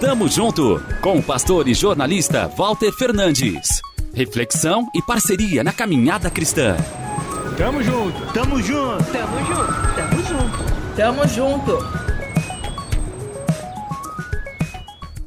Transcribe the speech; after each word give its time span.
Tamo 0.00 0.28
junto 0.28 0.82
com 1.00 1.18
o 1.18 1.22
pastor 1.22 1.66
e 1.68 1.74
jornalista 1.74 2.48
Walter 2.48 2.92
Fernandes. 2.92 3.80
Reflexão 4.14 4.88
e 4.94 5.00
parceria 5.00 5.64
na 5.64 5.72
caminhada 5.72 6.30
cristã. 6.30 6.76
Tamo 7.56 7.82
junto, 7.82 8.32
tamo 8.32 8.60
junto, 8.60 9.04
tamo 9.12 9.38
junto, 9.46 9.94
tamo 9.96 10.22
junto, 10.26 10.96
tamo 10.96 11.28
junto. 11.28 12.02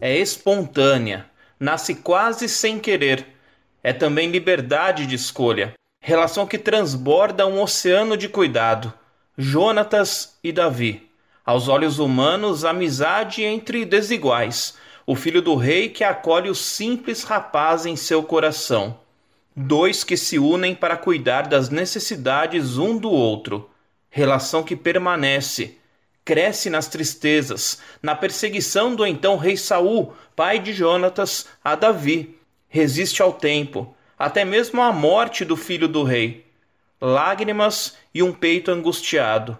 É 0.00 0.16
espontânea, 0.16 1.26
nasce 1.58 1.96
quase 1.96 2.48
sem 2.48 2.78
querer. 2.78 3.26
É 3.82 3.92
também 3.92 4.30
liberdade 4.30 5.06
de 5.06 5.14
escolha, 5.14 5.74
relação 6.00 6.46
que 6.46 6.58
transborda 6.58 7.46
um 7.46 7.60
oceano 7.60 8.16
de 8.16 8.28
cuidado. 8.28 8.92
Jonatas 9.36 10.38
e 10.42 10.52
Davi. 10.52 11.07
Aos 11.48 11.66
olhos 11.66 11.98
humanos, 11.98 12.62
amizade 12.62 13.42
entre 13.42 13.86
desiguais. 13.86 14.74
O 15.06 15.16
filho 15.16 15.40
do 15.40 15.54
rei 15.54 15.88
que 15.88 16.04
acolhe 16.04 16.50
o 16.50 16.54
simples 16.54 17.22
rapaz 17.22 17.86
em 17.86 17.96
seu 17.96 18.22
coração. 18.22 19.00
Dois 19.56 20.04
que 20.04 20.14
se 20.14 20.38
unem 20.38 20.74
para 20.74 20.94
cuidar 20.94 21.48
das 21.48 21.70
necessidades 21.70 22.76
um 22.76 22.98
do 22.98 23.10
outro. 23.10 23.70
Relação 24.10 24.62
que 24.62 24.76
permanece, 24.76 25.78
cresce 26.22 26.68
nas 26.68 26.86
tristezas, 26.86 27.78
na 28.02 28.14
perseguição 28.14 28.94
do 28.94 29.06
então 29.06 29.38
rei 29.38 29.56
Saul, 29.56 30.12
pai 30.36 30.58
de 30.58 30.74
Jonatas, 30.74 31.46
a 31.64 31.74
Davi. 31.74 32.36
Resiste 32.68 33.22
ao 33.22 33.32
tempo, 33.32 33.96
até 34.18 34.44
mesmo 34.44 34.82
à 34.82 34.92
morte 34.92 35.46
do 35.46 35.56
filho 35.56 35.88
do 35.88 36.02
rei 36.02 36.44
lágrimas 37.00 37.96
e 38.12 38.22
um 38.22 38.34
peito 38.34 38.70
angustiado. 38.70 39.56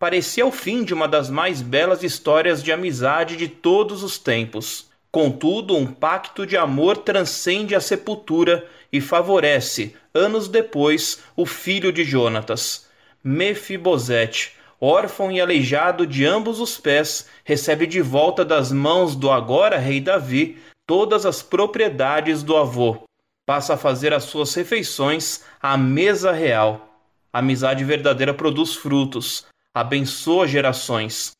Parecia 0.00 0.46
o 0.46 0.50
fim 0.50 0.82
de 0.82 0.94
uma 0.94 1.06
das 1.06 1.28
mais 1.28 1.60
belas 1.60 2.02
histórias 2.02 2.62
de 2.62 2.72
amizade 2.72 3.36
de 3.36 3.46
todos 3.46 4.02
os 4.02 4.18
tempos. 4.18 4.88
Contudo, 5.12 5.76
um 5.76 5.86
pacto 5.86 6.46
de 6.46 6.56
amor 6.56 6.96
transcende 6.96 7.74
a 7.74 7.80
sepultura 7.80 8.66
e 8.90 9.00
favorece, 9.00 9.94
anos 10.14 10.48
depois, 10.48 11.22
o 11.36 11.44
filho 11.44 11.92
de 11.92 12.02
Jonatas. 12.02 12.88
Mefibosete, 13.22 14.56
órfão 14.80 15.30
e 15.30 15.38
aleijado 15.38 16.06
de 16.06 16.24
ambos 16.24 16.58
os 16.58 16.78
pés, 16.78 17.28
recebe 17.44 17.86
de 17.86 18.00
volta 18.00 18.42
das 18.42 18.72
mãos 18.72 19.14
do 19.14 19.30
agora 19.30 19.78
rei 19.78 20.00
Davi 20.00 20.56
todas 20.86 21.26
as 21.26 21.42
propriedades 21.42 22.42
do 22.42 22.56
avô 22.56 23.04
passa 23.50 23.74
a 23.74 23.76
fazer 23.76 24.14
as 24.14 24.22
suas 24.22 24.54
refeições 24.54 25.42
à 25.60 25.76
mesa 25.76 26.30
real. 26.30 27.02
A 27.32 27.40
amizade 27.40 27.82
verdadeira 27.82 28.32
produz 28.32 28.76
frutos, 28.76 29.44
abençoa 29.74 30.46
gerações, 30.46 31.32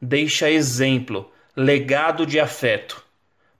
deixa 0.00 0.50
exemplo, 0.50 1.30
legado 1.56 2.26
de 2.26 2.40
afeto. 2.40 3.02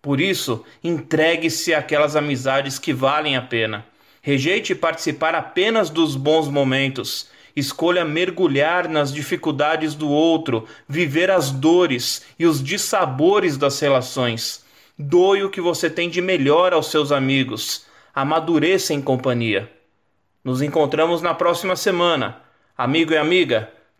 Por 0.03 0.21
isso, 0.21 0.65
entregue-se 0.83 1.75
àquelas 1.75 2.15
amizades 2.17 2.79
que 2.79 2.93
valem 2.93 3.37
a 3.37 3.43
pena. 3.43 3.87
Rejeite 4.23 4.75
participar 4.75 5.35
apenas 5.35 5.91
dos 5.91 6.17
bons 6.17 6.49
momentos. 6.49 7.29
Escolha 7.55 8.05
mergulhar 8.05 8.89
nas 8.89 9.13
dificuldades 9.13 9.95
do 9.95 10.09
outro, 10.09 10.69
viver 10.89 11.31
as 11.31 11.51
dores 11.51 12.25
e 12.39 12.47
os 12.47 12.63
dissabores 12.63 13.57
das 13.57 13.81
relações. 13.81 14.65
Doe 14.99 15.43
o 15.43 15.51
que 15.51 15.61
você 15.61 15.89
tem 15.89 16.09
de 16.09 16.21
melhor 16.21 16.73
aos 16.73 16.91
seus 16.91 17.11
amigos 17.11 17.87
amadureça 18.17 18.95
em 18.95 19.03
companhia. 19.03 19.71
Nos 20.43 20.63
encontramos 20.63 21.21
na 21.21 21.35
próxima 21.35 21.77
semana. 21.77 22.41
Amigo 22.75 23.13
e 23.13 23.19
amiga, 23.19 23.71